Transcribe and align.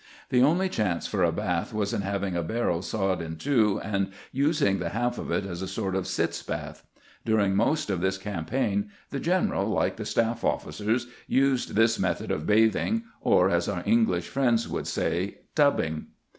The 0.29 0.41
only 0.41 0.67
chance 0.67 1.05
for 1.05 1.23
a 1.23 1.31
bath 1.31 1.75
was 1.75 1.93
in 1.93 2.01
having 2.01 2.35
a 2.35 2.41
barrel 2.41 2.81
sawed 2.81 3.21
in 3.21 3.35
two 3.35 3.79
and 3.83 4.09
using 4.31 4.79
the 4.79 4.89
half 4.89 5.19
of 5.19 5.29
it 5.29 5.45
as 5.45 5.61
a 5.61 5.67
sort 5.67 5.95
of 5.95 6.07
sitz 6.07 6.41
bath. 6.41 6.83
During 7.23 7.55
most 7.55 7.91
of 7.91 8.01
this 8.01 8.17
campaign 8.17 8.89
the 9.11 9.19
general, 9.19 9.69
hke 9.75 9.97
the 9.97 10.05
staff 10.05 10.43
officers, 10.43 11.05
used 11.27 11.75
this 11.75 11.99
120 11.99 12.31
CAMPAIGNING 12.33 12.33
WITH 12.33 12.33
GBANT 12.33 12.39
mettod 12.39 12.41
of 12.41 12.47
bathing, 12.87 13.03
or, 13.21 13.51
as 13.51 13.69
our 13.69 13.83
Englisli 13.83 14.23
friends 14.23 14.67
would 14.67 14.87
say," 14.87 15.37
tubbing." 15.55 16.07